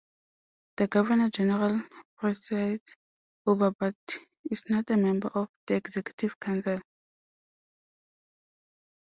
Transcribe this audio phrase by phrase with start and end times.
[0.77, 1.83] The Governor-General
[2.17, 2.95] presides
[3.45, 3.93] over, but
[4.49, 6.79] is not a member of, the Executive Council.